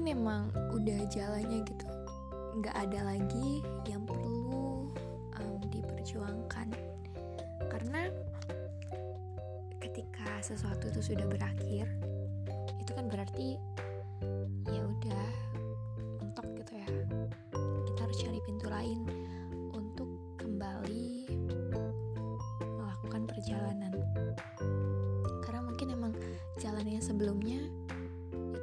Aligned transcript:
mungkin 0.00 0.16
emang 0.16 0.48
udah 0.72 1.12
jalannya 1.12 1.60
gitu. 1.60 1.84
Nggak 2.56 2.72
ada 2.72 3.04
lagi 3.04 3.60
yang 3.84 4.00
perlu 4.08 4.88
um, 5.36 5.60
diperjuangkan. 5.68 6.72
Karena 7.68 8.08
ketika 9.76 10.40
sesuatu 10.40 10.88
itu 10.88 11.12
sudah 11.12 11.28
berakhir 11.28 11.84
itu 12.80 12.90
kan 12.96 13.12
berarti 13.12 13.60
ya 14.72 14.88
udah 14.88 15.24
mentok 16.24 16.48
gitu 16.64 16.80
ya. 16.80 16.88
Kita 17.92 18.00
harus 18.00 18.18
cari 18.24 18.40
pintu 18.48 18.72
lain 18.72 19.04
untuk 19.76 20.08
kembali 20.40 21.28
melakukan 22.64 23.28
perjalanan. 23.28 23.92
Karena 25.44 25.60
mungkin 25.60 25.92
emang 25.92 26.16
jalan 26.56 26.88
yang 26.88 27.04
sebelumnya 27.04 27.60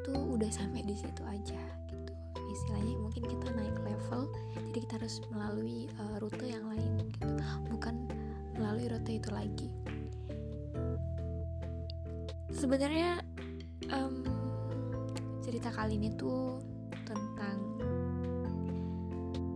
itu 0.08 0.40
udah 0.40 0.48
sampai 0.48 0.88
di 0.88 0.96
situ 0.96 1.20
aja 1.28 1.60
gitu. 1.92 2.12
Istilahnya 2.48 2.96
mungkin 2.96 3.28
kita 3.28 3.52
naik 3.52 3.76
level 3.84 4.32
jadi 4.56 4.80
kita 4.88 4.94
harus 5.04 5.20
melalui 5.36 5.92
uh, 6.00 6.16
rute 6.24 6.48
yang 6.48 6.64
lain 6.72 7.12
gitu. 7.12 7.28
Bukan 7.68 8.08
melalui 8.56 8.88
rute 8.88 9.20
itu 9.20 9.28
lagi. 9.36 9.68
Sebenarnya 12.56 13.20
um, 13.92 14.24
cerita 15.44 15.76
kali 15.76 16.00
ini 16.00 16.16
tuh 16.16 16.56
tentang 17.04 17.60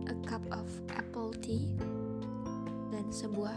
a 0.04 0.14
cup 0.28 0.44
of 0.52 0.68
apple 1.00 1.32
tea 1.40 1.72
dan 2.92 3.08
sebuah 3.08 3.56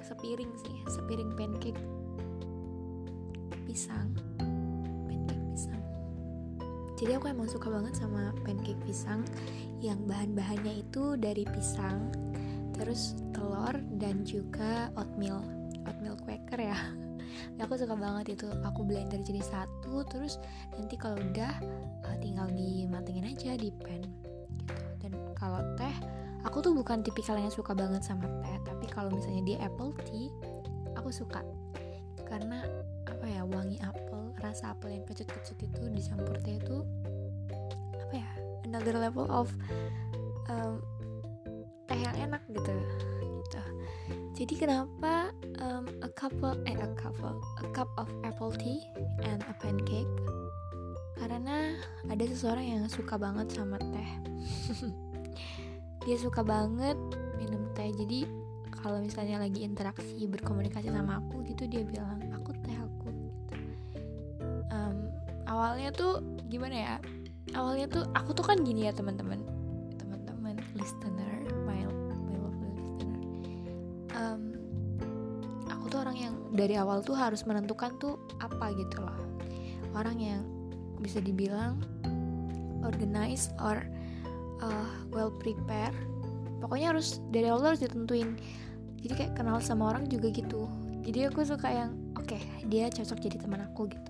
sepiring 0.00 0.48
sih 0.64 0.76
sepiring 0.88 1.36
pancake 1.36 1.76
pisang 3.68 4.16
pancake 4.16 4.24
pisang 4.24 4.27
jadi 6.98 7.14
aku 7.14 7.30
emang 7.30 7.46
suka 7.46 7.70
banget 7.70 7.94
sama 7.94 8.34
pancake 8.42 8.74
pisang 8.82 9.22
yang 9.78 10.02
bahan-bahannya 10.10 10.82
itu 10.82 11.14
dari 11.14 11.46
pisang 11.46 12.10
terus 12.74 13.14
telur 13.30 13.74
dan 14.02 14.26
juga 14.26 14.90
oatmeal. 14.98 15.42
Oatmeal 15.86 16.18
quaker 16.26 16.58
ya. 16.58 16.78
Aku 17.62 17.78
suka 17.78 17.94
banget 17.94 18.34
itu. 18.38 18.50
Aku 18.66 18.82
blender 18.82 19.22
jadi 19.22 19.42
satu 19.42 20.02
terus 20.10 20.42
nanti 20.74 20.98
kalau 20.98 21.22
udah 21.22 21.52
uh, 22.06 22.16
tinggal 22.18 22.50
dimatengin 22.50 23.30
aja 23.30 23.54
di 23.54 23.70
pan 23.70 24.02
gitu. 24.02 24.30
Dan 24.98 25.14
kalau 25.38 25.62
teh 25.78 25.94
aku 26.42 26.62
tuh 26.62 26.74
bukan 26.74 27.02
tipikal 27.02 27.38
yang 27.38 27.50
suka 27.50 27.74
banget 27.78 28.02
sama 28.02 28.26
teh 28.42 28.56
tapi 28.66 28.86
kalau 28.90 29.10
misalnya 29.14 29.42
dia 29.54 29.58
apple 29.62 29.94
tea 30.06 30.30
aku 30.98 31.14
suka. 31.14 31.46
Karena 32.26 32.62
apa 33.06 33.26
ya 33.26 33.42
wangi 33.46 33.78
apel 33.82 34.07
rasa 34.40 34.74
apel 34.74 34.94
yang 34.94 35.04
kecut-kecut 35.04 35.58
itu 35.58 35.82
dicampur 35.92 36.36
teh 36.42 36.58
itu 36.58 36.82
apa 37.98 38.14
ya 38.14 38.28
another 38.64 38.96
level 38.96 39.26
of 39.28 39.50
um, 40.48 40.80
teh 41.88 41.98
yang 41.98 42.16
enak 42.16 42.42
gitu 42.52 42.72
gitu. 43.48 43.62
Jadi 44.36 44.54
kenapa 44.54 45.32
um, 45.64 45.88
a 46.04 46.10
couple 46.12 46.54
eh 46.68 46.76
a 46.78 46.90
couple 46.94 47.40
a 47.58 47.66
cup 47.74 47.88
of 47.98 48.06
apple 48.22 48.52
tea 48.52 48.84
and 49.24 49.42
a 49.48 49.54
pancake? 49.58 50.08
Karena 51.18 51.74
ada 52.06 52.24
seseorang 52.28 52.78
yang 52.78 52.82
suka 52.86 53.18
banget 53.18 53.50
sama 53.50 53.80
teh. 53.80 54.10
Dia 56.06 56.16
suka 56.16 56.46
banget 56.46 56.96
minum 57.36 57.66
teh. 57.74 57.90
Jadi 57.90 58.48
kalau 58.78 59.02
misalnya 59.02 59.42
lagi 59.42 59.66
interaksi 59.66 60.22
berkomunikasi 60.30 60.88
sama 60.94 61.18
aku 61.18 61.42
gitu 61.42 61.66
dia 61.66 61.82
bilang 61.82 62.22
awalnya 65.58 65.90
tuh 65.90 66.22
gimana 66.46 66.76
ya? 66.78 66.94
Awalnya 67.58 67.90
tuh 67.90 68.06
aku 68.14 68.30
tuh 68.30 68.46
kan 68.46 68.62
gini 68.62 68.86
ya 68.86 68.94
teman-teman. 68.94 69.42
Teman-teman 69.98 70.54
listener 70.78 71.30
my 71.66 71.82
my 71.82 72.36
lovely 72.38 72.70
listener. 72.78 73.18
Um, 74.14 74.42
aku 75.66 75.90
tuh 75.90 75.98
orang 76.06 76.14
yang 76.14 76.34
dari 76.54 76.78
awal 76.78 77.02
tuh 77.02 77.18
harus 77.18 77.42
menentukan 77.42 77.98
tuh 77.98 78.14
apa 78.38 78.70
gitu 78.78 79.02
loh. 79.02 79.18
Orang 79.98 80.22
yang 80.22 80.46
bisa 81.02 81.18
dibilang 81.18 81.82
organized 82.86 83.50
or 83.58 83.82
uh, 84.62 84.90
well 85.10 85.34
prepared 85.42 85.94
pokoknya 86.62 86.94
harus 86.94 87.18
dari 87.34 87.50
awal 87.50 87.74
harus 87.74 87.82
ditentuin. 87.82 88.38
Jadi 89.02 89.12
kayak 89.14 89.32
kenal 89.34 89.58
sama 89.58 89.90
orang 89.90 90.06
juga 90.06 90.30
gitu. 90.30 90.70
Jadi 91.02 91.26
aku 91.26 91.42
suka 91.42 91.70
yang 91.70 91.90
oke 92.14 92.26
okay, 92.26 92.42
dia 92.66 92.90
cocok 92.90 93.18
jadi 93.18 93.36
teman 93.42 93.66
aku 93.66 93.90
gitu 93.90 94.07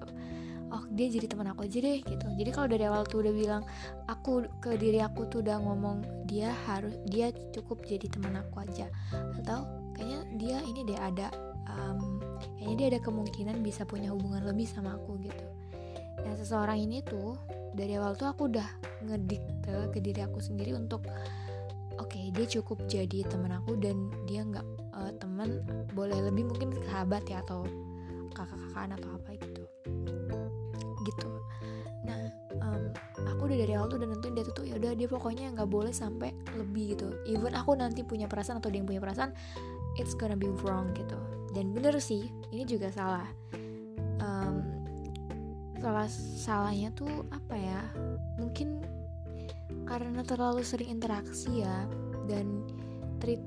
oh 0.72 0.84
dia 0.92 1.08
jadi 1.08 1.26
teman 1.30 1.48
aku 1.52 1.64
aja 1.64 1.78
deh 1.80 1.98
gitu. 2.04 2.26
Jadi 2.36 2.50
kalau 2.52 2.68
dari 2.68 2.84
awal 2.84 3.04
tuh 3.08 3.24
udah 3.24 3.34
bilang 3.34 3.62
aku 4.08 4.44
ke 4.60 4.76
diri 4.76 5.00
aku 5.00 5.28
tuh 5.28 5.40
udah 5.40 5.56
ngomong 5.60 6.26
dia 6.28 6.52
harus 6.68 6.94
dia 7.08 7.32
cukup 7.52 7.84
jadi 7.84 8.06
teman 8.08 8.36
aku 8.36 8.64
aja. 8.64 8.86
Atau 9.40 9.64
kayaknya 9.96 10.20
dia 10.36 10.56
ini 10.64 10.80
deh 10.84 10.98
ada 10.98 11.28
um, 11.68 12.20
kayaknya 12.56 12.76
dia 12.76 12.86
ada 12.96 13.00
kemungkinan 13.04 13.56
bisa 13.64 13.88
punya 13.88 14.12
hubungan 14.12 14.44
lebih 14.44 14.68
sama 14.68 14.96
aku 14.96 15.16
gitu. 15.24 15.44
Nah 16.24 16.34
seseorang 16.36 16.78
ini 16.80 17.00
tuh 17.04 17.38
dari 17.72 17.94
awal 17.96 18.18
tuh 18.18 18.28
aku 18.28 18.50
udah 18.50 18.68
ngedikte 19.06 19.92
ke 19.94 19.98
diri 20.02 20.20
aku 20.24 20.42
sendiri 20.42 20.74
untuk 20.74 21.06
oke 21.98 22.10
okay, 22.10 22.30
dia 22.34 22.46
cukup 22.58 22.82
jadi 22.90 23.26
teman 23.26 23.54
aku 23.54 23.78
dan 23.78 24.10
dia 24.26 24.42
nggak 24.42 24.66
uh, 24.94 25.12
teman 25.18 25.62
boleh 25.94 26.18
lebih 26.30 26.50
mungkin 26.50 26.74
sahabat 26.90 27.26
ya 27.30 27.42
atau 27.46 27.66
kakak-kakaan 28.34 28.94
atau 28.98 29.10
apa 29.18 29.37
gitu. 31.08 31.28
Nah 32.04 32.20
um, 32.60 32.92
aku 33.24 33.48
udah 33.48 33.58
dari 33.64 33.72
awal 33.74 33.88
tuh 33.88 33.98
udah 34.00 34.08
nentuin 34.12 34.34
dia 34.36 34.44
tuh 34.46 34.64
ya 34.64 34.74
udah 34.76 34.92
dia 34.94 35.08
pokoknya 35.08 35.52
nggak 35.56 35.68
boleh 35.68 35.92
sampai 35.92 36.36
lebih 36.54 36.96
gitu. 36.96 37.08
Even 37.26 37.56
aku 37.56 37.74
nanti 37.74 38.04
punya 38.04 38.28
perasaan 38.28 38.60
atau 38.60 38.68
dia 38.68 38.80
yang 38.84 38.88
punya 38.88 39.02
perasaan 39.02 39.32
it's 39.96 40.12
gonna 40.14 40.38
be 40.38 40.50
wrong 40.62 40.92
gitu. 40.94 41.18
Dan 41.56 41.72
bener 41.72 41.96
sih 41.98 42.28
ini 42.52 42.68
juga 42.68 42.92
salah. 42.92 43.26
Um, 44.20 44.62
salah 45.78 46.08
salahnya 46.10 46.92
tuh 46.92 47.24
apa 47.32 47.54
ya? 47.56 47.80
Mungkin 48.36 48.84
karena 49.88 50.20
terlalu 50.20 50.60
sering 50.60 50.92
interaksi 50.92 51.64
ya 51.64 51.88
dan 52.28 52.60
treat 53.18 53.40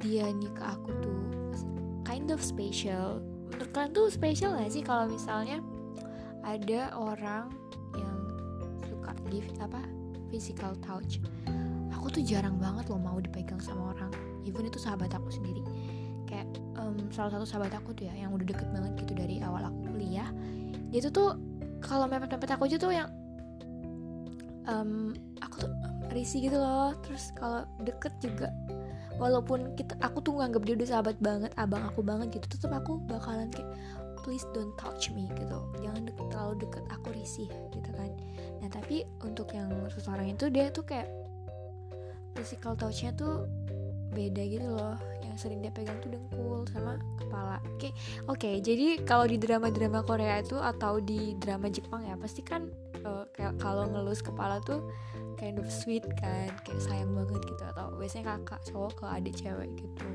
dia 0.00 0.28
nih 0.28 0.52
ke 0.52 0.62
aku 0.64 0.90
tuh 1.04 1.20
kind 2.04 2.32
of 2.32 2.40
special. 2.40 3.20
Menurut 3.52 3.70
kalian 3.72 3.92
tuh 3.92 4.06
special 4.08 4.56
gak 4.56 4.72
sih 4.72 4.82
kalau 4.82 5.06
misalnya 5.06 5.60
ada 6.46 6.94
orang 6.94 7.50
yang 7.98 8.18
suka 8.86 9.10
give 9.34 9.50
apa 9.58 9.82
physical 10.30 10.78
touch. 10.78 11.18
Aku 11.90 12.06
tuh 12.08 12.22
jarang 12.22 12.54
banget 12.62 12.86
loh 12.86 13.02
mau 13.02 13.18
dipegang 13.18 13.58
sama 13.58 13.92
orang. 13.98 14.14
Even 14.46 14.70
itu 14.70 14.78
sahabat 14.78 15.10
aku 15.10 15.26
sendiri. 15.34 15.66
Kayak 16.30 16.46
um, 16.78 17.10
salah 17.10 17.34
satu 17.34 17.46
sahabat 17.46 17.74
aku 17.74 17.90
tuh 17.98 18.06
ya 18.06 18.14
yang 18.14 18.30
udah 18.30 18.46
deket 18.46 18.70
banget 18.70 18.94
gitu 19.02 19.12
dari 19.18 19.42
awal 19.42 19.66
aku 19.66 19.90
kuliah. 19.90 20.30
Dia 20.94 21.02
tuh 21.10 21.12
tuh 21.12 21.30
kalau 21.82 22.06
mepet-mepet 22.06 22.50
aku 22.54 22.70
aja 22.70 22.78
tuh 22.78 22.94
yang 22.94 23.10
um, 24.70 25.18
aku 25.42 25.66
tuh 25.66 25.72
risih 26.14 26.46
gitu 26.46 26.62
loh. 26.62 26.94
Terus 27.02 27.34
kalau 27.34 27.66
deket 27.82 28.14
juga 28.22 28.54
walaupun 29.16 29.74
kita 29.74 29.96
aku 30.04 30.20
tuh 30.20 30.38
nganggap 30.38 30.62
dia 30.62 30.74
udah 30.76 30.88
sahabat 30.88 31.16
banget 31.24 31.50
abang 31.56 31.82
aku 31.88 32.04
banget 32.04 32.36
gitu 32.36 32.46
tetap 32.56 32.84
aku 32.84 33.00
bakalan 33.08 33.48
kayak 33.48 33.68
please 34.26 34.42
don't 34.50 34.74
touch 34.74 35.14
me 35.14 35.30
gitu. 35.38 35.62
Jangan 35.78 36.02
deket, 36.10 36.26
terlalu 36.34 36.54
deket 36.66 36.84
aku 36.90 37.14
risih 37.14 37.46
gitu 37.70 37.90
kan. 37.94 38.10
Nah 38.58 38.66
tapi 38.66 39.06
untuk 39.22 39.54
yang 39.54 39.70
seseorang 39.94 40.34
itu 40.34 40.50
dia 40.50 40.74
tuh 40.74 40.82
kayak 40.82 41.06
physical 42.34 42.74
touchnya 42.74 43.14
tuh 43.14 43.46
beda 44.10 44.42
gitu 44.42 44.66
loh. 44.66 44.98
Yang 45.22 45.46
sering 45.46 45.62
dia 45.62 45.70
pegang 45.70 46.02
tuh 46.02 46.10
dengkul 46.10 46.66
sama 46.74 46.98
kepala. 47.22 47.62
Oke 47.62 47.70
okay. 47.70 47.92
oke. 48.26 48.38
Okay, 48.42 48.54
jadi 48.58 48.98
kalau 49.06 49.30
di 49.30 49.38
drama-drama 49.38 50.02
Korea 50.02 50.42
itu 50.42 50.58
atau 50.58 50.98
di 50.98 51.38
drama 51.38 51.70
Jepang 51.70 52.02
ya 52.02 52.18
pasti 52.18 52.42
kan 52.42 52.66
uh, 53.06 53.30
kalau 53.62 53.86
ngelus 53.86 54.26
kepala 54.26 54.58
tuh 54.66 54.82
kind 55.38 55.62
of 55.62 55.70
sweet 55.70 56.02
kan 56.18 56.50
kayak 56.66 56.82
sayang 56.82 57.14
banget 57.14 57.46
gitu. 57.46 57.62
Atau 57.62 57.94
biasanya 57.94 58.42
kakak 58.42 58.66
cowok 58.74 58.92
ke 58.98 59.04
adik 59.06 59.34
cewek 59.38 59.70
gitu. 59.78 60.06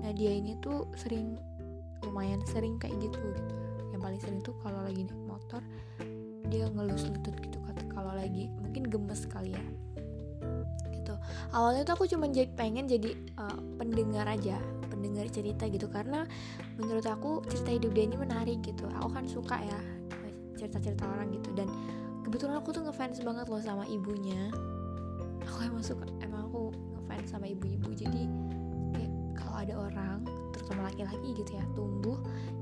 Nah 0.00 0.16
dia 0.16 0.32
ini 0.32 0.56
tuh 0.64 0.88
sering 0.96 1.49
lumayan 2.06 2.40
sering 2.48 2.76
kayak 2.80 2.96
gitu 3.00 3.18
gitu. 3.18 3.54
Yang 3.92 4.00
paling 4.00 4.20
sering 4.20 4.40
tuh 4.40 4.54
kalau 4.62 4.80
lagi 4.84 5.04
naik 5.04 5.24
motor 5.28 5.62
dia 6.50 6.66
ngelus 6.66 7.06
lutut 7.06 7.36
gitu 7.38 7.60
kalau 8.00 8.16
lagi 8.16 8.48
mungkin 8.64 8.88
gemes 8.88 9.28
kali 9.28 9.52
ya. 9.52 9.64
Gitu. 10.88 11.14
Awalnya 11.52 11.84
tuh 11.84 11.94
aku 12.00 12.04
cuma 12.08 12.30
jadi 12.32 12.48
pengen 12.56 12.88
jadi 12.88 13.12
uh, 13.36 13.60
pendengar 13.76 14.24
aja 14.24 14.56
pendengar 14.88 15.28
cerita 15.28 15.68
gitu. 15.68 15.84
Karena 15.92 16.24
menurut 16.80 17.04
aku 17.04 17.44
cerita 17.52 17.70
hidup 17.76 17.92
dia 17.92 18.04
ini 18.08 18.16
menarik 18.16 18.64
gitu. 18.64 18.88
Aku 18.98 19.12
kan 19.12 19.28
suka 19.28 19.60
ya 19.60 19.80
cerita-cerita 20.56 21.04
orang 21.04 21.28
gitu. 21.36 21.52
Dan 21.52 21.68
kebetulan 22.24 22.56
aku 22.60 22.72
tuh 22.72 22.88
ngefans 22.88 23.20
banget 23.20 23.46
loh 23.52 23.60
sama 23.60 23.84
ibunya. 23.88 24.48
Aku 25.44 25.60
emang 25.66 25.84
suka 25.84 26.08
emang 26.24 26.48
aku 26.48 26.72
ngefans 26.72 27.36
sama 27.36 27.52
ibu-ibu. 27.52 27.92
Jadi 27.92 28.28
kayak 28.96 29.12
kalau 29.36 29.56
ada 29.60 29.74
orang 29.76 30.18
terutama 30.70 30.86
laki-laki 30.86 31.34
gitu 31.34 31.58
ya 31.58 31.66
tumbuh 31.74 32.14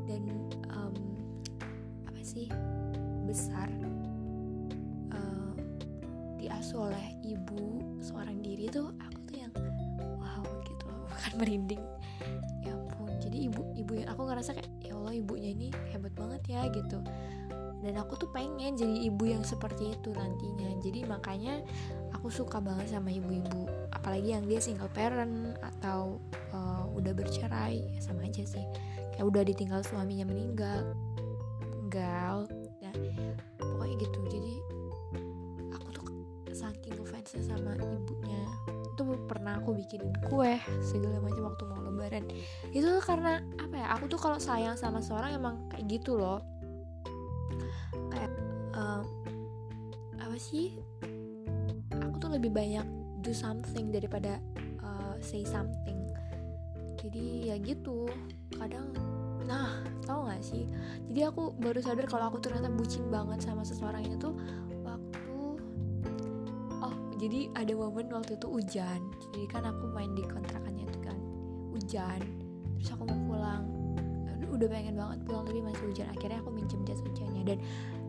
dan 0.08 0.24
um, 0.72 0.96
apa 2.08 2.16
sih 2.24 2.48
besar 3.28 3.68
uh, 5.12 5.52
diasuh 6.40 6.88
oleh 6.88 7.20
ibu 7.20 7.84
seorang 8.00 8.40
diri 8.40 8.72
tuh 8.72 8.96
aku 8.96 9.20
tuh 9.28 9.36
yang 9.36 9.52
wow 10.16 10.40
gitu 10.64 10.88
loh 10.88 11.04
bukan 11.12 11.32
merinding. 11.36 11.84
Ya 12.64 12.72
ampun 12.72 13.12
jadi 13.20 13.52
ibu 13.52 13.60
ibu 13.76 13.92
yang 14.00 14.08
aku 14.08 14.24
ngerasa 14.24 14.56
kayak 14.56 14.72
ya 14.80 14.96
Allah 14.96 15.12
ibunya 15.12 15.52
ini 15.52 15.68
hebat 15.92 16.16
banget 16.16 16.40
ya 16.48 16.64
gitu. 16.72 17.04
Dan 17.84 17.92
aku 18.00 18.16
tuh 18.16 18.32
pengen 18.32 18.72
jadi 18.72 19.04
ibu 19.04 19.28
yang 19.28 19.44
seperti 19.44 19.92
itu 19.92 20.16
nantinya. 20.16 20.80
Jadi 20.80 21.04
makanya 21.04 21.60
aku 22.16 22.32
suka 22.32 22.56
banget 22.56 22.88
sama 22.88 23.12
ibu-ibu 23.12 23.68
apalagi 23.92 24.32
yang 24.32 24.48
dia 24.48 24.56
single 24.64 24.88
parent 24.96 25.60
atau 25.60 26.16
udah 26.98 27.12
bercerai 27.14 27.78
ya 27.78 28.00
sama 28.02 28.26
aja 28.26 28.42
sih. 28.44 28.64
Kayak 29.14 29.26
udah 29.30 29.42
ditinggal 29.46 29.80
suaminya 29.86 30.26
meninggal 30.28 30.94
gal 31.88 32.50
nah 32.84 32.94
pokoknya 33.58 33.96
gitu. 34.02 34.18
Jadi 34.28 34.54
aku 35.72 35.88
tuh 35.94 36.06
saking 36.52 36.98
fansnya 37.06 37.42
sama 37.42 37.72
ibunya 37.78 38.44
itu 38.98 39.14
pernah 39.30 39.62
aku 39.62 39.78
bikinin 39.78 40.10
kue 40.26 40.58
segala 40.82 41.22
macam 41.22 41.54
waktu 41.54 41.62
mau 41.70 41.80
lebaran. 41.86 42.26
Itu 42.74 42.98
tuh 42.98 43.04
karena 43.06 43.38
apa 43.62 43.74
ya 43.78 43.86
aku 43.94 44.10
tuh 44.10 44.18
kalau 44.18 44.42
sayang 44.42 44.74
sama 44.74 44.98
seorang 44.98 45.38
emang 45.38 45.70
kayak 45.70 45.86
gitu 45.86 46.18
loh. 46.18 46.42
Kayak 48.10 48.34
uh, 48.74 49.06
apa 50.18 50.34
sih? 50.34 50.74
Aku 51.94 52.18
tuh 52.18 52.34
lebih 52.34 52.50
banyak 52.50 52.82
do 53.22 53.30
something 53.30 53.94
daripada 53.94 54.42
uh, 54.82 55.14
say 55.22 55.46
something 55.46 56.07
jadi 57.08 57.24
ya 57.52 57.56
gitu. 57.64 58.04
Kadang 58.52 58.92
nah. 59.48 59.80
Tau 60.04 60.24
gak 60.24 60.40
sih? 60.40 60.64
Jadi 61.12 61.20
aku 61.24 61.52
baru 61.60 61.84
sadar 61.84 62.08
kalau 62.08 62.32
aku 62.32 62.40
ternyata 62.40 62.72
bucin 62.72 63.04
banget 63.12 63.44
sama 63.44 63.60
seseorang 63.60 64.08
itu 64.08 64.16
tuh 64.16 64.32
waktu 64.80 65.60
oh 66.80 66.94
jadi 67.20 67.52
ada 67.52 67.72
momen 67.76 68.08
waktu 68.08 68.40
itu 68.40 68.48
hujan. 68.48 69.00
Jadi 69.28 69.44
kan 69.52 69.68
aku 69.68 69.84
main 69.92 70.08
di 70.16 70.24
kontrakannya 70.24 70.88
itu 70.88 70.98
kan. 71.04 71.16
Hujan. 71.76 72.20
Terus 72.80 72.90
aku 72.96 73.04
mau 73.04 73.20
pulang. 73.36 73.64
Udah 74.48 74.64
pengen 74.64 74.96
banget 74.96 75.18
pulang 75.28 75.44
tapi 75.44 75.60
masih 75.60 75.84
hujan. 75.92 76.08
Akhirnya 76.08 76.40
aku 76.40 76.50
minjem 76.56 76.80
jas 76.88 77.04
hujannya. 77.04 77.42
Dan 77.44 77.58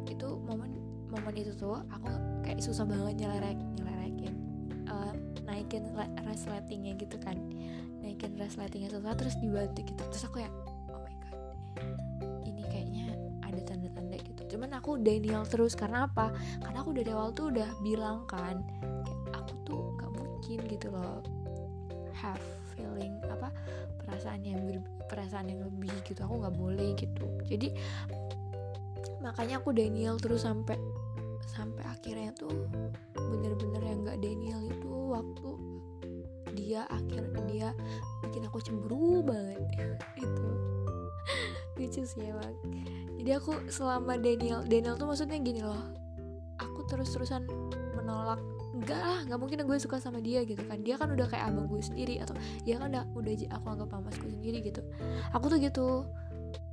itu 0.07 0.27
momen 0.47 0.71
momen 1.11 1.35
itu 1.35 1.51
tuh 1.51 1.83
aku 1.91 2.15
kayak 2.47 2.63
susah 2.63 2.87
banget 2.87 3.27
nyelerek 3.27 3.59
naikin 5.69 5.85
resletingnya 6.25 6.97
gitu 6.97 7.21
kan. 7.21 7.37
Naikin 8.01 8.33
resletingnya 8.41 8.89
susah 8.89 9.13
terus 9.13 9.37
dibantu 9.37 9.85
gitu. 9.85 10.01
Terus 10.01 10.25
aku 10.25 10.41
ya 10.41 10.49
oh 10.89 10.97
my 11.05 11.15
god 11.29 11.37
ini 12.49 12.65
kayaknya 12.65 13.13
ada 13.45 13.61
tanda-tanda 13.61 14.17
gitu. 14.17 14.57
Cuman 14.57 14.73
aku 14.73 14.97
Daniel 14.97 15.45
terus 15.45 15.77
karena 15.77 16.09
apa? 16.09 16.33
Karena 16.65 16.81
aku 16.81 16.97
dari 16.97 17.13
awal 17.13 17.37
tuh 17.37 17.53
udah 17.53 17.69
bilang 17.85 18.25
kan 18.25 18.65
kayak 19.05 19.37
aku 19.37 19.53
tuh 19.61 19.93
nggak 19.93 20.11
mungkin 20.17 20.57
gitu 20.65 20.89
loh 20.89 21.21
have 22.17 22.41
feeling 22.73 23.21
apa 23.29 23.53
perasaan 24.01 24.41
yang 24.41 24.65
ber, 24.65 24.81
perasaan 25.05 25.53
yang 25.53 25.61
lebih 25.69 25.93
gitu. 26.01 26.25
Aku 26.25 26.41
nggak 26.41 26.57
boleh 26.57 26.97
gitu. 26.97 27.29
Jadi 27.45 27.77
makanya 29.21 29.61
aku 29.61 29.69
Daniel 29.69 30.17
terus 30.17 30.49
sampai 30.49 30.81
sampai 31.49 31.81
akhirnya 31.89 32.29
tuh 32.37 32.69
bener-bener 33.17 33.81
yang 33.81 33.99
nggak 34.05 34.21
Daniel 34.21 34.61
itu 34.69 34.91
waktu 35.09 35.49
dia 36.53 36.85
akhir 36.89 37.33
dia 37.49 37.73
bikin 38.25 38.45
aku 38.45 38.61
cemburu 38.61 39.25
banget. 39.25 39.61
Itu. 40.23 40.49
Lucu 41.79 42.01
sih 42.05 42.29
emang. 42.29 42.55
Jadi 43.17 43.31
aku 43.35 43.51
selama 43.71 44.19
Daniel 44.19 44.61
Daniel 44.65 44.95
tuh 44.97 45.07
maksudnya 45.09 45.37
gini 45.41 45.65
loh. 45.65 45.81
Aku 46.61 46.85
terus-terusan 46.85 47.47
menolak. 47.97 48.41
Enggak 48.69 49.01
lah 49.01 49.19
nggak 49.25 49.39
mungkin 49.41 49.65
gue 49.65 49.77
suka 49.81 49.97
sama 49.97 50.21
dia 50.21 50.45
gitu 50.45 50.61
kan. 50.67 50.81
Dia 50.85 50.95
kan 50.99 51.09
udah 51.13 51.25
kayak 51.25 51.49
abang 51.49 51.65
gue 51.67 51.81
sendiri 51.81 52.21
atau 52.21 52.37
dia 52.63 52.77
kan 52.77 52.93
udah 52.93 53.03
udah 53.17 53.33
aku 53.49 53.65
anggap 53.65 53.89
mamasku 53.89 54.27
sendiri 54.29 54.61
gitu. 54.61 54.81
Aku 55.33 55.49
tuh 55.49 55.57
gitu. 55.57 56.05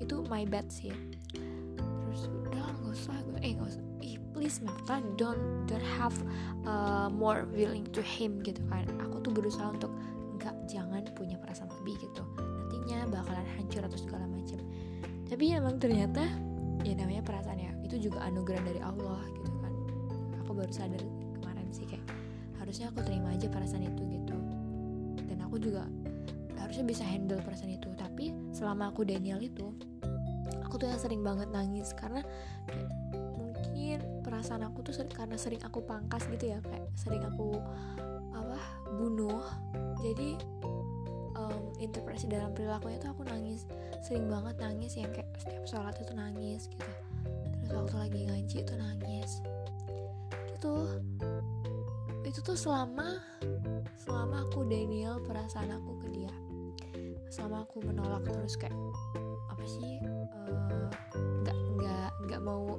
Itu 0.03 0.25
my 0.29 0.45
bad 0.45 0.69
sih. 0.69 0.93
Terus 1.77 2.23
udah 2.29 2.67
nggak 2.83 2.93
usah 2.93 3.17
gue 3.25 3.39
eh 3.43 3.53
nggak 3.57 3.71
usah 3.71 3.86
please 4.37 4.61
Mafta 4.61 5.01
don't 5.17 5.65
don't 5.65 5.89
have 5.97 6.13
uh, 6.69 7.09
more 7.09 7.49
willing 7.57 7.89
to 7.97 8.05
him 8.05 8.45
gitu 8.45 8.61
kan. 8.69 8.85
Aku 9.09 9.25
tuh 9.25 9.33
berusaha 9.33 9.73
untuk 9.73 9.89
nggak 10.37 10.53
jangan 10.69 11.01
punya 11.17 11.41
perasaan 11.41 11.73
lebih 11.81 11.97
gitu. 12.05 12.21
Nantinya 12.37 13.09
bakalan 13.09 13.49
hancur 13.57 13.81
atau 13.81 13.97
segala 13.97 14.29
macam 14.29 14.37
tapi 15.27 15.51
emang 15.51 15.83
ternyata 15.83 16.23
ya 16.87 16.95
namanya 16.95 17.23
perasaan 17.27 17.59
ya 17.59 17.73
itu 17.83 18.09
juga 18.11 18.23
anugerah 18.31 18.63
dari 18.63 18.81
Allah 18.81 19.21
gitu 19.35 19.51
kan. 19.59 19.73
Aku 20.47 20.51
baru 20.55 20.71
sadar 20.71 21.03
kemarin 21.35 21.67
sih 21.75 21.83
kayak 21.83 22.07
harusnya 22.63 22.95
aku 22.95 23.03
terima 23.03 23.35
aja 23.35 23.51
perasaan 23.51 23.91
itu 23.91 24.03
gitu. 24.07 24.37
Dan 25.27 25.43
aku 25.43 25.59
juga 25.59 25.83
harusnya 26.63 26.87
bisa 26.87 27.03
handle 27.03 27.43
perasaan 27.43 27.75
itu. 27.75 27.91
Tapi 27.99 28.31
selama 28.55 28.95
aku 28.95 29.03
Daniel 29.03 29.43
itu 29.43 29.75
aku 30.63 30.79
tuh 30.79 30.87
yang 30.87 31.01
sering 31.03 31.27
banget 31.27 31.51
nangis 31.51 31.91
karena 31.99 32.23
perasaan 34.37 34.69
aku 34.69 34.85
tuh 34.85 34.93
sering, 34.93 35.17
karena 35.17 35.41
sering 35.41 35.65
aku 35.65 35.81
pangkas 35.81 36.29
gitu 36.29 36.53
ya 36.53 36.61
kayak 36.61 36.93
sering 36.93 37.25
aku 37.25 37.57
apa 38.37 38.61
bunuh. 39.01 39.41
Jadi 40.05 40.37
um, 41.41 41.73
interpretasi 41.81 42.29
dalam 42.29 42.53
perilakunya 42.53 43.01
tuh 43.01 43.17
aku 43.17 43.25
nangis 43.25 43.65
sering 44.05 44.29
banget 44.29 44.61
nangis 44.61 44.93
yang 45.01 45.09
kayak 45.17 45.33
setiap 45.41 45.65
sholat 45.65 45.97
itu 45.97 46.13
nangis 46.13 46.69
gitu. 46.69 46.85
Terus 47.65 47.73
waktu 47.73 47.97
lagi 47.97 48.21
ngaji 48.29 48.57
itu 48.61 48.75
nangis. 48.77 49.31
Gitu 50.53 50.75
itu 52.29 52.45
tuh 52.45 52.59
selama 52.61 53.17
selama 53.97 54.45
aku 54.45 54.69
Daniel 54.69 55.17
perasaan 55.25 55.81
aku 55.81 55.97
ke 56.05 56.09
dia. 56.13 56.35
Selama 57.33 57.65
aku 57.65 57.81
menolak 57.81 58.29
terus 58.29 58.61
kayak 58.61 58.77
sih 59.67 59.99
nggak 61.43 61.59
uh, 61.59 61.71
nggak 61.77 62.11
nggak 62.31 62.41
mau 62.43 62.79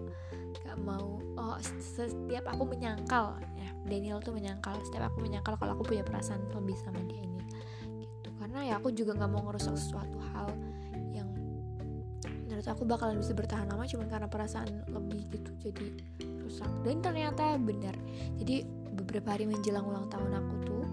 nggak 0.64 0.80
mau 0.84 1.20
oh 1.38 1.58
setiap 1.80 2.48
aku 2.50 2.64
menyangkal 2.68 3.38
ya 3.56 3.70
Daniel 3.88 4.20
tuh 4.20 4.36
menyangkal 4.36 4.76
setiap 4.84 5.12
aku 5.12 5.24
menyangkal 5.24 5.56
kalau 5.56 5.76
aku 5.80 5.96
punya 5.96 6.04
perasaan 6.04 6.44
lebih 6.52 6.76
sama 6.80 7.00
dia 7.08 7.24
ini 7.24 7.44
gitu. 8.04 8.30
Karena 8.36 8.68
ya 8.68 8.74
aku 8.80 8.92
juga 8.92 9.16
nggak 9.16 9.32
mau 9.32 9.42
ngerusak 9.48 9.76
sesuatu 9.80 10.20
hal 10.34 10.52
yang 11.16 11.30
menurut 12.48 12.68
aku 12.68 12.84
bakalan 12.84 13.20
bisa 13.20 13.32
bertahan 13.32 13.68
lama 13.72 13.88
cuma 13.88 14.08
karena 14.08 14.28
perasaan 14.28 14.88
lebih 14.92 15.28
gitu 15.32 15.52
jadi 15.72 15.88
rusak. 16.44 16.70
Dan 16.84 17.00
ternyata 17.00 17.56
benar 17.56 17.96
jadi 18.40 18.68
beberapa 18.98 19.36
hari 19.36 19.46
menjelang 19.48 19.88
ulang 19.88 20.08
tahun 20.12 20.36
aku 20.36 20.54
tuh 20.68 20.86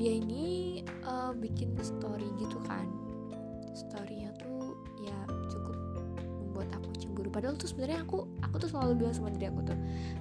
dia 0.00 0.16
ini 0.16 0.80
uh, 1.04 1.36
bikin 1.36 1.76
story 1.82 2.26
gitu 2.40 2.56
kan. 2.64 2.88
Cukup 3.72 4.21
membuat 6.62 6.78
aku 6.78 6.88
cemburu. 6.94 7.28
Padahal 7.34 7.54
tuh 7.58 7.66
sebenarnya 7.66 8.06
aku 8.06 8.30
aku 8.38 8.54
tuh 8.62 8.68
selalu 8.70 8.92
bilang 9.02 9.14
sama 9.14 9.34
diri 9.34 9.50
aku 9.50 9.60
tuh 9.66 9.78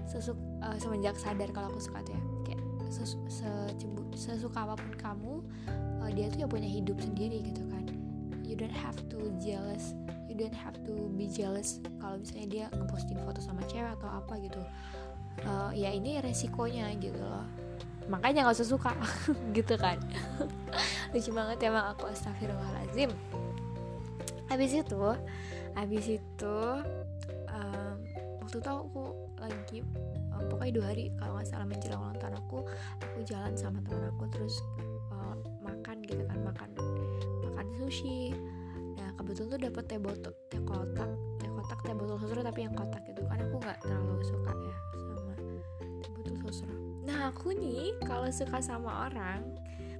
sesuk 0.09 0.37
uh, 0.65 0.77
semenjak 0.81 1.15
sadar 1.21 1.49
kalau 1.53 1.69
aku 1.69 1.79
suka 1.79 2.01
tuh 2.01 2.17
ya 2.17 2.21
kayak 2.49 2.61
ses, 2.89 3.13
secembur, 3.29 4.03
sesuka 4.17 4.65
apa 4.65 4.73
pun 4.73 4.91
kamu 4.97 5.33
uh, 6.01 6.09
dia 6.09 6.25
tuh 6.33 6.39
ya 6.41 6.47
punya 6.49 6.65
hidup 6.65 6.97
sendiri 6.97 7.45
gitu 7.45 7.61
kan. 7.69 7.85
You 8.41 8.57
don't 8.57 8.73
have 8.73 8.97
to 9.13 9.31
jealous 9.37 9.93
you 10.25 10.35
don't 10.35 10.57
have 10.57 10.75
to 10.89 10.93
be 11.13 11.29
jealous 11.29 11.77
kalau 12.01 12.17
misalnya 12.17 12.47
dia 12.49 12.65
ngeposting 12.73 13.19
foto 13.21 13.39
sama 13.39 13.61
cewek 13.69 13.93
atau 14.01 14.09
apa 14.09 14.33
gitu. 14.41 14.61
Uh, 15.47 15.71
ya 15.71 15.93
ini 15.93 16.19
resikonya 16.19 16.91
gitu 16.97 17.21
loh. 17.21 17.45
Makanya 18.09 18.49
gak 18.49 18.59
usah 18.59 18.67
suka 18.67 18.91
gitu 19.57 19.77
kan. 19.77 20.01
Lucu 21.15 21.31
banget 21.31 21.59
emang 21.67 21.95
aku 21.95 22.11
astagfirullahalazim 22.11 23.11
habis 24.51 24.75
itu 24.75 24.99
habis 25.75 26.05
itu 26.19 26.57
um, 27.51 27.95
waktu 28.43 28.55
itu 28.59 28.69
aku 28.69 29.03
lagi 29.39 29.79
um, 30.35 30.43
pokoknya 30.51 30.73
dua 30.77 30.85
hari 30.93 31.05
kalau 31.17 31.39
nggak 31.39 31.47
salah 31.49 31.67
menjelang 31.67 32.01
ulang 32.01 32.17
tahun 32.19 32.35
aku 32.37 32.57
aku 33.01 33.17
jalan 33.25 33.53
sama 33.55 33.79
teman 33.85 34.11
aku 34.11 34.23
terus 34.29 34.55
uh, 35.13 35.35
makan 35.63 35.97
gitu 36.05 36.23
kan 36.27 36.39
makan 36.43 36.69
makan 37.47 37.67
sushi. 37.81 38.35
Nah 38.97 39.09
kebetulan 39.17 39.49
tuh 39.57 39.61
dapet 39.67 39.83
teh 39.89 39.99
botol 39.99 40.33
teh 40.51 40.61
kotak 40.61 41.09
teh 41.41 41.49
kotak 41.49 41.79
teh 41.83 41.95
botol 41.95 42.17
susu 42.21 42.41
tapi 42.41 42.59
yang 42.67 42.73
kotak 42.75 43.01
gitu 43.07 43.21
kan 43.25 43.37
aku 43.41 43.55
nggak 43.59 43.77
terlalu 43.81 44.21
suka 44.23 44.51
ya 44.53 44.77
sama 44.99 45.33
teh 46.01 46.11
botol 46.13 46.35
susu 46.47 46.65
nah 47.01 47.33
aku 47.33 47.57
nih 47.57 47.97
kalau 48.05 48.29
suka 48.29 48.61
sama 48.61 49.09
orang 49.09 49.41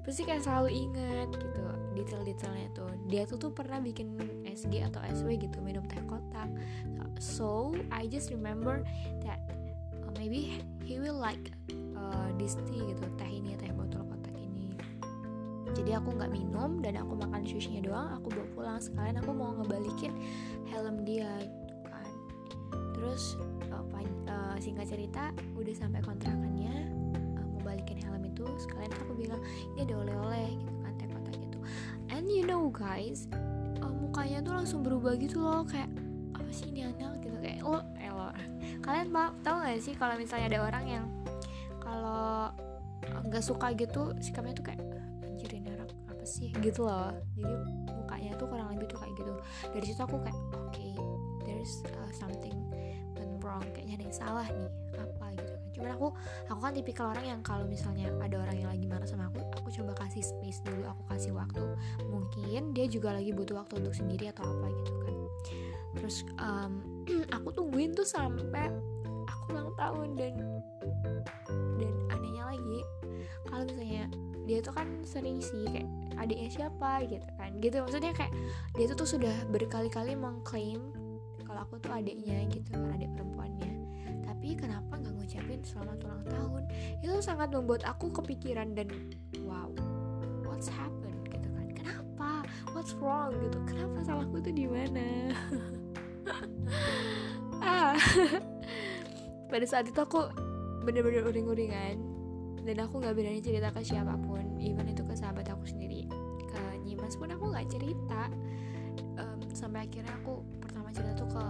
pasti 0.06 0.26
kayak 0.26 0.46
selalu 0.46 0.70
inget 0.90 1.30
gitu 1.34 1.62
detail-detailnya 1.94 2.70
tuh. 2.74 2.92
Dia 3.08 3.24
tuh 3.28 3.38
tuh 3.38 3.52
pernah 3.54 3.78
bikin 3.84 4.16
SG 4.52 4.84
atau 4.84 5.00
SW 5.08 5.40
gitu 5.40 5.58
minum 5.64 5.84
teh 5.88 6.00
kotak. 6.06 6.52
So 7.22 7.78
I 7.94 8.10
just 8.10 8.34
remember 8.34 8.84
that 9.24 9.40
uh, 10.04 10.12
maybe 10.18 10.60
he 10.84 11.00
will 11.00 11.18
like 11.18 11.54
uh, 11.96 12.30
this 12.36 12.60
tea 12.68 12.82
gitu 12.82 13.06
teh 13.16 13.30
ini 13.30 13.56
teh 13.56 13.72
botol 13.72 14.04
kotak 14.06 14.36
ini. 14.36 14.76
Jadi 15.72 15.96
aku 15.96 16.18
nggak 16.18 16.32
minum 16.34 16.84
dan 16.84 17.00
aku 17.00 17.16
makan 17.16 17.48
sushinya 17.48 17.80
doang 17.80 18.10
aku 18.12 18.28
bawa 18.34 18.48
pulang 18.52 18.80
sekalian 18.82 19.18
aku 19.24 19.32
mau 19.32 19.56
ngebalikin 19.56 20.12
helm 20.68 21.08
dia 21.08 21.32
gitu 21.46 21.76
kan. 21.88 22.10
Terus 22.98 23.40
uh, 23.72 23.86
uh, 24.28 24.56
singkat 24.60 24.90
cerita 24.90 25.32
udah 25.56 25.76
sampai 25.76 26.02
kontrakannya 26.04 26.90
uh, 27.40 27.46
mau 27.56 27.62
balikin 27.64 28.02
helm 28.04 28.24
itu 28.28 28.46
sekalian 28.60 28.92
aku 28.98 29.14
bilang 29.16 29.42
ini 29.76 29.88
ada 29.88 29.96
oleh-oleh 30.02 30.50
gitu 30.58 30.74
kan 30.82 30.94
teh 30.98 31.08
kota 31.08 31.32
gitu 31.38 31.58
and 32.12 32.26
you 32.28 32.44
know 32.44 32.68
guys 32.74 33.30
uh, 33.82 33.94
mukanya 33.94 34.40
tuh 34.46 34.54
langsung 34.56 34.82
berubah 34.86 35.18
gitu 35.18 35.42
loh 35.42 35.66
kayak 35.66 35.90
apa 36.38 36.50
sih 36.54 36.70
ini 36.72 36.88
anak? 36.88 37.20
Gitu 37.22 37.38
kayak 37.42 37.62
oh, 37.66 37.82
elo. 37.98 38.30
Kalian 38.82 39.14
tahu 39.42 39.56
gak 39.62 39.82
sih 39.82 39.94
kalau 39.98 40.16
misalnya 40.18 40.48
ada 40.58 40.60
orang 40.66 40.86
yang 40.88 41.06
kalau 41.82 42.50
nggak 43.02 43.44
suka 43.44 43.74
gitu 43.74 44.14
sikapnya 44.22 44.54
tuh 44.54 44.66
kayak 44.72 44.82
anjir 45.26 45.52
ini 45.52 45.70
apa 46.22 46.24
sih? 46.30 46.54
Gitu 46.62 46.86
loh. 46.86 47.10
Jadi 47.34 47.54
mukanya 47.90 48.32
tuh 48.38 48.46
kurang 48.46 48.70
lebih 48.78 48.86
tuh 48.86 49.02
kayak 49.02 49.14
gitu. 49.18 49.34
Dari 49.74 49.86
situ 49.90 50.02
aku 50.06 50.22
kayak 50.22 50.38
oke 50.54 50.70
okay, 50.70 50.94
there's 51.50 51.82
uh, 51.98 52.12
something 52.14 52.54
went 53.18 53.42
wrong. 53.42 53.66
Kayaknya 53.74 53.98
ada 53.98 54.06
yang 54.06 54.16
salah 54.16 54.46
nih 54.46 54.70
apa 55.02 55.26
gitu 55.34 55.52
kan. 55.58 55.70
Cuman 55.74 55.90
aku 55.98 56.08
aku 56.46 56.60
kan 56.62 56.74
tipikal 56.78 57.06
orang 57.10 57.26
yang 57.26 57.40
kalau 57.42 57.66
misalnya 57.66 58.14
ada 58.22 58.36
orang 58.38 58.54
yang 58.54 58.70
lagi 58.70 58.86
marah 58.86 59.10
sama 59.10 59.34
aku 59.34 59.42
aku 59.58 59.70
coba 59.82 59.91
kasih 60.22 60.38
space 60.38 60.62
dulu 60.62 60.86
aku 60.86 61.04
kasih 61.10 61.34
waktu. 61.34 61.66
Mungkin 62.14 62.78
dia 62.78 62.86
juga 62.86 63.18
lagi 63.18 63.34
butuh 63.34 63.58
waktu 63.58 63.82
untuk 63.82 63.98
sendiri 63.98 64.30
atau 64.30 64.46
apa 64.46 64.70
gitu 64.70 64.94
kan. 65.02 65.16
Terus 65.98 66.16
um, 66.38 66.72
aku 67.36 67.50
tungguin 67.50 67.98
tuh 67.98 68.06
sampai 68.06 68.70
aku 69.26 69.58
ulang 69.58 69.74
tahun 69.74 70.14
dan 70.14 70.34
dan 71.82 71.94
anehnya 72.14 72.54
lagi 72.54 72.80
kalau 73.50 73.66
misalnya 73.66 74.06
dia 74.46 74.58
tuh 74.62 74.74
kan 74.78 74.88
sering 75.02 75.42
sih 75.42 75.66
kayak 75.66 75.90
adiknya 76.22 76.50
siapa 76.54 77.02
gitu 77.10 77.26
kan. 77.42 77.50
Gitu 77.58 77.82
maksudnya 77.82 78.14
kayak 78.14 78.34
dia 78.78 78.86
tuh, 78.94 79.02
tuh 79.02 79.18
sudah 79.18 79.34
berkali-kali 79.50 80.14
mengklaim 80.14 80.94
kalau 81.50 81.66
aku 81.66 81.82
tuh 81.82 81.98
adiknya 81.98 82.46
gitu 82.54 82.78
kan 82.78 82.94
adik 82.94 83.10
perempuannya. 83.18 83.74
Tapi 84.22 84.54
kenapa 84.54 85.02
nggak 85.02 85.18
ngucapin 85.18 85.66
selamat 85.66 85.98
ulang 86.06 86.26
tahun? 86.30 86.64
Itu 87.02 87.18
sangat 87.26 87.50
membuat 87.50 87.90
aku 87.90 88.14
kepikiran 88.14 88.78
dan 88.78 88.88
wow 89.42 89.91
what's 90.62 90.78
happened 90.78 91.26
gitu 91.26 91.50
kan. 91.58 91.68
Kenapa? 91.74 92.46
What's 92.78 92.94
wrong 93.02 93.34
gitu? 93.34 93.58
Kenapa 93.66 93.98
salahku 94.06 94.46
tuh 94.46 94.54
di 94.54 94.70
mana? 94.70 95.34
Ah. 97.62 97.94
Pada 99.54 99.66
saat 99.70 99.86
itu 99.86 99.98
aku 99.98 100.30
bener-bener 100.86 101.26
uring-uringan. 101.26 101.98
Dan 102.62 102.78
aku 102.78 103.02
nggak 103.02 103.14
berani 103.18 103.42
cerita 103.42 103.74
ke 103.74 103.86
siapa 103.86 104.18
pun 104.22 104.58
even 104.62 104.90
itu 104.90 105.02
ke 105.02 105.14
sahabat 105.18 105.50
aku 105.50 105.66
sendiri. 105.66 106.10
Ke 106.50 106.62
Nyimas 106.86 107.18
pun 107.18 107.30
aku 107.34 107.54
nggak 107.54 107.70
cerita. 107.70 108.30
Um, 109.18 109.42
sampai 109.54 109.90
akhirnya 109.90 110.14
aku 110.22 110.46
pertama 110.62 110.90
cerita 110.94 111.14
tuh 111.22 111.30
ke 111.30 111.46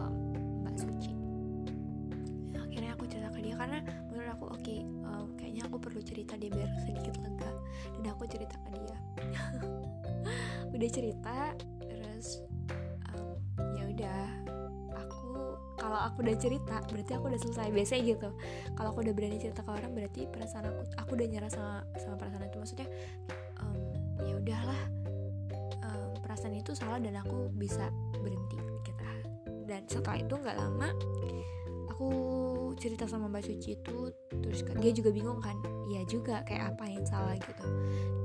aku 3.02 3.10
cerita 3.10 3.34
ke 3.34 3.42
dia 3.42 3.58
karena 3.58 3.82
menurut 4.14 4.30
aku 4.30 4.46
oke 4.46 4.62
okay, 4.62 4.86
um, 5.10 5.34
kayaknya 5.34 5.66
aku 5.66 5.82
perlu 5.82 6.06
cerita 6.06 6.38
dia 6.38 6.54
biar 6.54 6.70
sedikit 6.86 7.18
lega. 7.26 7.50
Dan 7.98 8.14
aku 8.14 8.30
cerita 8.30 8.54
ke 8.62 8.70
dia. 8.78 8.98
Udah 10.78 10.90
cerita 10.94 11.38
terus 11.82 12.46
um, 13.10 13.42
ya 13.74 13.90
udah 13.90 14.22
kalau 15.82 15.98
aku 15.98 16.22
udah 16.22 16.38
cerita 16.38 16.78
berarti 16.94 17.12
aku 17.18 17.26
udah 17.26 17.42
selesai. 17.42 17.74
Biasanya 17.74 18.02
gitu. 18.06 18.30
Kalau 18.78 18.94
aku 18.94 19.02
udah 19.02 19.14
berani 19.18 19.42
cerita 19.42 19.66
ke 19.66 19.72
orang 19.74 19.98
berarti 19.98 20.30
perasaan 20.30 20.70
aku 20.70 20.82
aku 21.02 21.10
udah 21.18 21.28
nyerah 21.28 21.50
sama 21.50 21.82
sama 21.98 22.16
perasaan 22.22 22.46
itu. 22.54 22.58
Maksudnya 22.62 22.88
um, 23.66 23.82
ya 24.22 24.34
udahlah 24.38 24.82
um, 25.90 26.14
perasaan 26.22 26.54
itu 26.54 26.78
salah 26.78 27.02
dan 27.02 27.18
aku 27.18 27.50
bisa 27.58 27.90
berhenti 28.22 28.62
gitu. 28.86 29.04
Dan 29.66 29.90
setelah 29.90 30.22
itu 30.22 30.34
nggak 30.38 30.58
lama 30.62 30.94
aku 32.02 32.51
cerita 32.82 33.06
sama 33.06 33.30
mbak 33.30 33.46
Suci 33.46 33.78
itu 33.78 34.10
terus 34.42 34.66
dia 34.82 34.90
juga 34.90 35.14
bingung 35.14 35.38
kan 35.38 35.54
iya 35.86 36.02
juga 36.10 36.42
kayak 36.50 36.74
apa 36.74 36.90
yang 36.90 37.06
salah 37.06 37.38
gitu. 37.38 37.66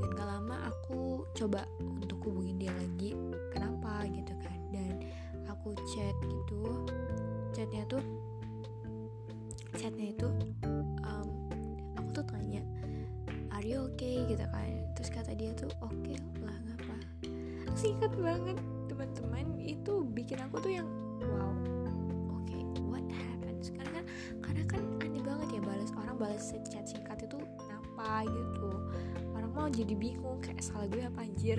Dan 0.01 0.09
gak 0.17 0.25
lama 0.25 0.57
aku 0.73 1.29
coba 1.37 1.69
untuk 1.85 2.17
hubungin 2.25 2.57
dia 2.57 2.73
lagi 2.73 3.13
kenapa 3.53 4.09
gitu 4.09 4.33
kan. 4.41 4.57
Dan 4.73 5.05
aku 5.45 5.77
chat 5.93 6.17
gitu 6.25 6.89
chatnya 7.53 7.85
tuh 7.85 8.01
chatnya 9.77 10.17
itu 10.17 10.29
um, 11.05 11.29
aku 12.01 12.09
tuh 12.17 12.25
tanya 12.33 12.65
are 13.53 13.61
you 13.61 13.93
okay? 13.93 14.25
gitu 14.25 14.45
kan. 14.49 14.73
Terus 14.97 15.13
kata 15.13 15.37
dia 15.37 15.53
tuh 15.53 15.69
oke 15.85 15.93
okay 16.01 16.17
lah 16.41 16.57
ngapa 16.65 16.97
singkat 17.77 18.13
banget 18.17 18.57
teman-teman 18.89 19.61
itu 19.61 20.01
bikin 20.17 20.41
aku 20.41 20.65
tuh 20.65 20.73
yang 20.81 20.89
wow 21.29 21.53
chat 26.47 26.87
singkat 26.87 27.19
itu 27.27 27.39
kenapa 27.59 28.23
gitu? 28.23 28.71
Orang 29.35 29.51
mau 29.51 29.67
jadi 29.67 29.95
bingung 29.99 30.39
kayak 30.39 30.63
salah 30.63 30.87
gue 30.87 31.03
apa 31.03 31.27
anjir? 31.27 31.59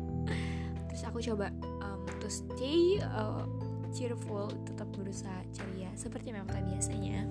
Terus 0.88 1.02
aku 1.04 1.20
coba 1.20 1.52
um, 1.84 2.00
to 2.18 2.28
stay 2.32 2.96
uh, 3.04 3.44
cheerful 3.92 4.48
tetap 4.64 4.88
berusaha 4.96 5.44
ceria. 5.52 5.92
Seperti 5.92 6.32
memang 6.32 6.48
tak 6.48 6.64
biasanya. 6.64 7.28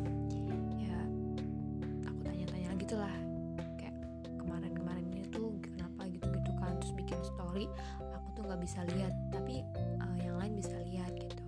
Ya 0.78 1.00
aku 2.06 2.20
tanya-tanya 2.22 2.70
gitu 2.78 2.96
lah. 2.96 3.16
Kayak 3.82 3.98
kemarin-kemarin 4.38 5.06
ini 5.10 5.26
tuh 5.34 5.58
kenapa 5.60 6.06
gitu-gitu 6.06 6.52
kan? 6.62 6.78
Terus 6.78 6.94
bikin 6.94 7.20
story 7.26 7.66
aku 8.14 8.28
tuh 8.38 8.42
nggak 8.46 8.62
bisa 8.62 8.86
lihat. 8.94 9.14
Tapi 9.34 9.66
uh, 9.98 10.18
yang 10.22 10.38
lain 10.38 10.54
bisa 10.54 10.78
lihat 10.86 11.10
gitu. 11.18 11.42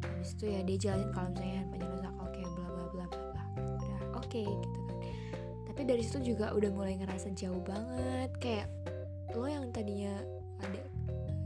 Habis 0.00 0.32
itu 0.36 0.44
ya 0.48 0.60
dia 0.64 0.76
jelasin 0.80 1.12
kalau 1.12 1.28
misalnya 1.32 1.60
handphonenya 1.60 1.88
rusak 1.92 2.14
oke 4.30 4.38
okay, 4.38 4.46
gitu 4.46 4.78
kan. 4.86 4.96
Tapi 5.66 5.80
dari 5.82 6.02
situ 6.06 6.18
juga 6.22 6.54
udah 6.54 6.70
mulai 6.70 6.94
ngerasa 7.02 7.34
jauh 7.34 7.58
banget 7.66 8.30
kayak 8.38 8.70
lo 9.34 9.50
yang 9.50 9.74
tadinya 9.74 10.14
ada 10.62 10.78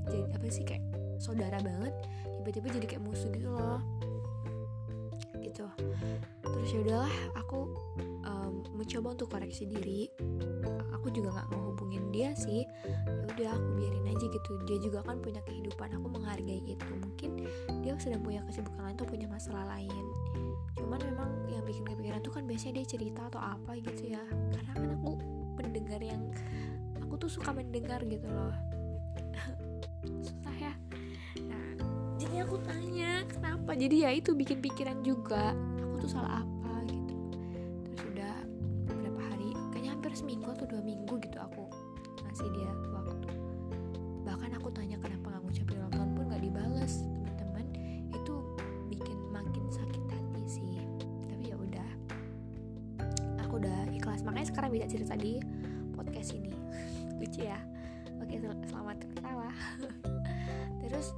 jadi 0.04 0.28
apa 0.36 0.44
sih 0.52 0.68
kayak 0.68 0.84
saudara 1.16 1.56
banget 1.64 1.96
tiba-tiba 2.44 2.76
jadi 2.76 2.86
kayak 2.92 3.04
musuh 3.08 3.32
gitu 3.32 3.48
loh. 3.48 3.80
Gitu. 5.40 5.64
Terus 6.44 6.68
ya 6.76 6.80
udahlah 6.84 7.14
aku 7.40 7.72
um, 8.28 8.60
mencoba 8.76 9.16
untuk 9.16 9.32
koreksi 9.32 9.64
diri. 9.64 10.12
Aku 11.00 11.08
juga 11.08 11.40
nggak 11.40 11.48
mau 11.56 11.72
hubungin 11.72 12.12
dia 12.12 12.36
sih. 12.36 12.68
Ya 13.08 13.24
udah 13.32 13.48
aku 13.56 13.68
biarin 13.80 14.12
aja 14.12 14.26
gitu. 14.28 14.50
Dia 14.68 14.76
juga 14.76 15.00
kan 15.08 15.24
punya 15.24 15.40
kehidupan 15.48 15.88
aku 15.96 16.06
menghargai 16.12 16.60
itu. 16.68 16.84
Mungkin 17.00 17.48
dia 17.80 17.96
sedang 17.96 18.20
punya 18.20 18.44
kesibukan 18.44 18.92
lain 18.92 18.96
atau 19.00 19.08
punya 19.08 19.26
masalah 19.28 19.64
lain 19.72 20.04
cuman 20.74 21.00
memang 21.02 21.30
yang 21.50 21.64
bikin 21.64 21.84
kepikiran 21.86 22.20
tuh 22.20 22.32
kan 22.34 22.44
biasanya 22.44 22.82
dia 22.82 22.86
cerita 22.98 23.20
atau 23.30 23.40
apa 23.40 23.78
gitu 23.78 24.14
ya. 24.14 24.22
Karena 24.52 24.72
kan 24.74 24.88
aku 24.98 25.12
pendengar 25.54 26.00
yang 26.02 26.22
aku 27.00 27.14
tuh 27.16 27.30
suka 27.30 27.54
mendengar 27.54 28.02
gitu 28.06 28.26
loh. 28.26 28.54
Aku 32.54 32.60
tanya 32.70 33.26
kenapa? 33.26 33.74
Jadi 33.74 34.06
ya 34.06 34.14
itu 34.14 34.30
bikin 34.30 34.62
pikiran 34.62 35.02
juga 35.02 35.58
aku 35.80 36.06
tuh 36.06 36.10
salah 36.12 36.44
apa? 36.44 36.86
gitu. 36.86 37.14
Terus 37.88 38.02
udah 38.14 38.34
beberapa 38.86 39.20
hari 39.26 39.58
kayaknya 39.74 39.90
hampir 39.96 40.12
seminggu 40.14 40.54
atau 40.54 40.68
dua 40.68 40.78
minggu 40.78 41.18
gitu 41.18 41.34
aku 41.40 41.66
ngasih 42.22 42.46
dia 42.54 42.70
waktu. 42.94 43.26
Bahkan 44.22 44.50
aku 44.60 44.68
tanya 44.70 45.02
kenapa 45.02 45.34
nggak 45.34 45.42
ngucapin 45.50 45.78
bisa 54.74 54.90
cerita 54.90 55.14
di 55.14 55.38
podcast 55.94 56.34
ini. 56.34 56.50
Lucu 57.22 57.46
ya. 57.46 57.62
Oke 58.18 58.40
selamat 58.42 58.96
tertawa 59.04 59.48
terus 60.82 61.12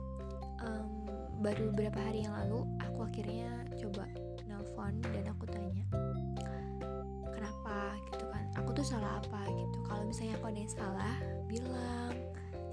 baru 1.47 1.71
beberapa 1.71 2.01
hari 2.01 2.25
yang 2.25 2.35
lalu 2.35 2.65
aku 2.81 3.07
akhirnya 3.07 3.51
coba 3.77 4.09
nelpon 4.49 4.99
dan 5.05 5.25
aku 5.29 5.45
tanya 5.47 5.85
kenapa? 7.31 7.95
Gitu 8.09 8.25
kan. 8.33 8.45
Aku 8.59 8.71
tuh 8.73 8.87
salah 8.87 9.21
apa 9.21 9.45
gitu. 9.53 9.79
Kalau 9.85 10.03
misalnya 10.09 10.35
aku 10.41 10.47
ada 10.49 10.59
yang 10.59 10.73
salah 10.73 11.15
bilang. 11.47 12.15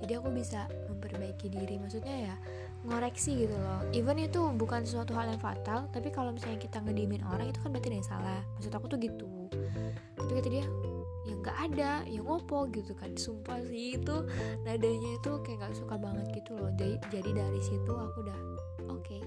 Jadi 0.03 0.19
aku 0.19 0.35
bisa 0.35 0.67
memperbaiki 0.91 1.47
diri. 1.47 1.79
Maksudnya 1.79 2.31
ya 2.31 2.35
ngoreksi 2.87 3.47
gitu 3.47 3.55
loh. 3.55 3.83
Even 3.95 4.19
itu 4.19 4.39
bukan 4.55 4.83
sesuatu 4.83 5.11
hal 5.15 5.31
yang 5.31 5.39
fatal 5.39 5.87
tapi 5.91 6.11
kalau 6.11 6.31
misalnya 6.31 6.59
kita 6.59 6.79
ngedimin 6.83 7.23
orang 7.27 7.51
itu 7.51 7.59
kan 7.59 7.71
berarti 7.71 7.87
ada 7.91 7.97
yang 7.99 8.09
salah. 8.09 8.39
Maksud 8.59 8.71
aku 8.71 8.85
tuh 8.89 8.99
gitu 8.99 9.27
tapi 10.17 10.31
kata 10.39 10.49
dia 10.49 10.65
ya 11.23 11.33
nggak 11.39 11.57
ada 11.71 11.91
ya 12.07 12.19
ngopo 12.23 12.67
gitu 12.71 12.95
kan. 12.95 13.15
Sumpah 13.15 13.59
sih 13.67 13.99
itu 13.99 14.15
nadanya 14.67 15.19
itu 15.19 15.31
kayak 15.43 15.57
nggak 15.63 15.75
suka 15.75 15.95
banget 15.99 16.25
gitu 16.35 16.55
loh. 16.55 16.71
Jadi 16.75 16.95
jadi 17.11 17.29
dari 17.31 17.61
situ 17.63 17.91
aku 17.91 18.17
udah 18.23 18.39
oke 18.91 19.03
okay, 19.03 19.21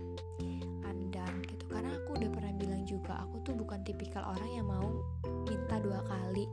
I'm 0.84 1.12
gitu. 1.44 1.64
Karena 1.68 1.92
aku 1.96 2.16
udah 2.16 2.30
pernah 2.32 2.52
bilang 2.56 2.82
juga 2.88 3.20
aku 3.20 3.42
tuh 3.44 3.54
bukan 3.56 3.80
tipikal 3.84 4.24
orang 4.24 4.50
yang 4.50 4.66
mau 4.68 4.88
minta 5.48 5.76
dua 5.80 6.00
kali. 6.04 6.48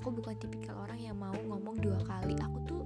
Aku 0.00 0.12
bukan 0.12 0.34
tipikal 0.38 0.76
orang 0.84 1.00
yang 1.00 1.16
mau 1.16 1.34
ngomong 1.34 1.80
dua 1.80 2.00
kali. 2.04 2.36
Aku 2.40 2.58
tuh 2.68 2.82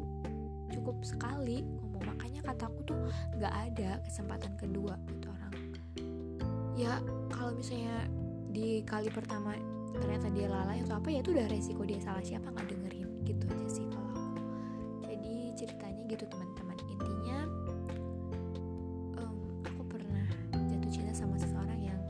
cukup 0.71 1.03
sekali 1.03 1.63
ngomong. 1.63 2.17
Makanya 2.17 2.41
kataku 2.47 2.81
tuh 2.87 2.99
nggak 3.37 3.55
ada 3.71 3.99
kesempatan 4.07 4.55
kedua 4.57 4.95
buat 4.97 5.25
orang. 5.27 5.55
Ya 6.79 6.97
kalau 7.35 7.53
misalnya 7.53 8.09
di 8.51 8.83
kali 8.83 9.13
pertama 9.13 9.55
ternyata 9.99 10.27
dia 10.31 10.47
lalai 10.47 10.79
atau 10.87 10.99
apa 11.01 11.09
ya 11.11 11.19
itu 11.25 11.35
udah 11.35 11.47
resiko 11.51 11.83
dia 11.83 11.99
salah 11.99 12.23
siapa 12.23 12.51
nggak 12.51 12.67
dengerin 12.71 13.09
gitu 13.27 13.45
aja 13.51 13.69
sih 13.69 13.87
kalau 13.91 14.11
aku. 14.15 14.41
Jadi 15.07 15.35
ceritanya 15.59 16.03
gitu 16.07 16.25
teman-teman. 16.31 16.77
Intinya 16.91 17.39
um, 19.19 19.37
aku 19.67 19.83
pernah 19.87 20.27
jatuh 20.55 20.91
cinta 20.91 21.13
sama 21.15 21.37
seseorang 21.39 21.81
yang 21.81 22.01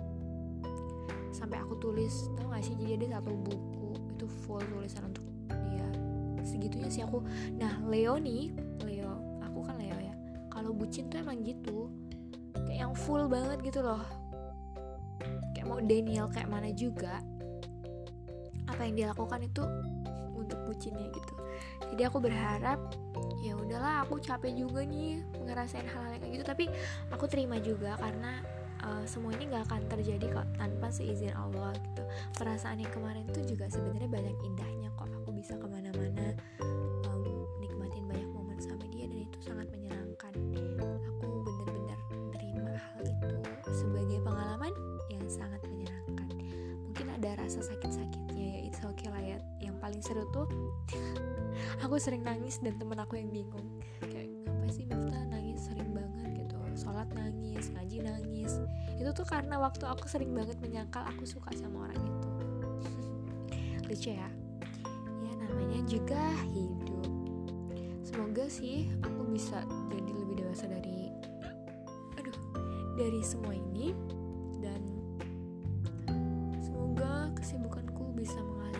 sampai 1.30 1.60
aku 1.62 1.78
tulis 1.80 2.28
tau 2.36 2.50
gak 2.52 2.64
sih? 2.64 2.74
Jadi 2.76 3.00
ada 3.00 3.20
satu 3.20 3.32
buku 3.36 3.88
itu 4.16 4.26
full 4.44 4.62
tulisan 4.64 5.08
untuk 5.08 5.24
dia. 5.48 5.88
Segitunya 6.44 6.88
sih 6.92 7.02
aku. 7.04 7.24
Nah 7.56 7.80
Leo 7.88 8.16
nih 8.20 8.52
Leo 8.84 9.40
aku 9.44 9.64
kan 9.64 9.76
Leo 9.80 9.98
ya. 9.98 10.14
Kalau 10.52 10.74
bucin 10.74 11.08
tuh 11.08 11.20
emang 11.22 11.40
gitu. 11.44 11.88
Kayak 12.66 12.86
yang 12.86 12.94
full 12.94 13.26
banget 13.26 13.58
gitu 13.64 13.80
loh. 13.82 14.02
Kayak 15.54 15.66
mau 15.66 15.80
Daniel 15.82 16.26
kayak 16.30 16.48
mana 16.48 16.70
juga 16.72 17.20
apa 18.70 18.82
yang 18.86 18.94
dia 18.94 19.06
lakukan 19.10 19.40
itu 19.42 19.62
untuk 20.34 20.58
bucinnya 20.66 21.06
gitu. 21.12 21.34
Jadi 21.90 22.02
aku 22.06 22.18
berharap 22.22 22.78
ya 23.42 23.56
udahlah 23.56 24.04
aku 24.04 24.20
capek 24.20 24.52
juga 24.54 24.84
nih 24.86 25.20
ngerasain 25.46 25.86
hal-hal 25.86 26.16
kayak 26.18 26.32
gitu. 26.40 26.44
Tapi 26.46 26.64
aku 27.10 27.24
terima 27.26 27.58
juga 27.58 27.98
karena 27.98 28.40
uh, 28.84 29.04
semua 29.04 29.34
ini 29.36 29.50
nggak 29.52 29.64
akan 29.68 29.82
terjadi 29.90 30.26
kok 30.30 30.46
tanpa 30.56 30.88
seizin 30.88 31.34
Allah 31.36 31.74
gitu. 31.76 32.02
Perasaan 32.38 32.80
yang 32.80 32.92
kemarin 32.92 33.26
tuh 33.30 33.44
juga 33.44 33.68
sebenarnya 33.68 34.10
banyak 34.10 34.36
indahnya 34.44 34.88
kok. 34.96 35.08
Aku 35.22 35.30
bisa 35.34 35.54
ke 35.56 35.66
mana-mana 35.68 36.34
um, 37.10 37.22
nikmatin 37.60 38.04
banyak 38.08 38.28
momen 38.32 38.58
sama 38.60 38.84
dia 38.90 39.06
dan 39.06 39.20
itu 39.26 39.38
sangat 39.44 39.68
menyenangkan. 39.72 40.32
Aku 40.80 41.26
bener-bener 41.44 41.98
terima 42.34 42.74
hal 42.76 43.02
itu 43.04 43.36
sebagai 43.70 44.18
pengalaman 44.24 44.72
yang 45.12 45.24
sangat 45.28 45.60
menyenangkan. 45.68 46.28
Mungkin 46.90 47.06
ada 47.20 47.30
rasa 47.40 47.60
sakit-sakitnya 47.64 47.89
seru 50.10 50.26
tuh 50.34 50.50
aku 51.86 51.94
sering 52.02 52.26
nangis 52.26 52.58
dan 52.58 52.74
temen 52.82 52.98
aku 52.98 53.14
yang 53.14 53.30
bingung. 53.30 53.78
Kayak 54.02 54.42
apa 54.42 54.66
sih 54.74 54.82
Miftah 54.82 55.22
nangis 55.30 55.70
sering 55.70 55.86
banget 55.94 56.34
gitu. 56.34 56.58
Sholat 56.74 57.06
nangis 57.14 57.70
ngaji 57.70 58.02
nangis. 58.02 58.58
Itu 58.98 59.14
tuh 59.14 59.22
karena 59.22 59.62
waktu 59.62 59.86
aku 59.86 60.10
sering 60.10 60.34
banget 60.34 60.58
menyangkal 60.58 61.06
aku 61.06 61.22
suka 61.22 61.54
sama 61.54 61.86
orang 61.86 62.02
itu. 62.02 62.28
Lucu 63.86 64.10
ya? 64.18 64.26
Ya 65.22 65.32
namanya 65.46 65.78
juga 65.86 66.18
hidup. 66.50 67.06
Semoga 68.02 68.50
sih 68.50 68.90
aku 69.06 69.30
bisa 69.30 69.62
jadi 69.94 70.10
lebih 70.10 70.42
dewasa 70.42 70.66
dari 70.66 71.14
aduh 72.18 72.34
dari 72.98 73.22
semua 73.22 73.54
ini. 73.54 73.94
Dan 74.58 74.82
semoga 76.58 77.30
kesibukanku 77.38 78.10
bisa 78.18 78.42
mengalihkan 78.42 78.79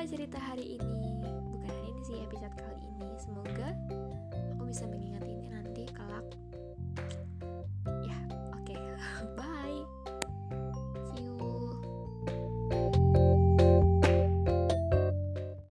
begitulah 0.00 0.16
cerita 0.16 0.40
hari 0.40 0.80
ini. 0.80 1.12
Bukan 1.52 1.68
hari 1.68 1.92
ini 1.92 2.00
sih 2.08 2.16
episode 2.24 2.56
kali 2.56 2.80
ini. 2.88 3.04
Semoga 3.20 3.68
aku 4.56 4.64
bisa 4.64 4.88
mengingat 4.88 5.28
ini 5.28 5.39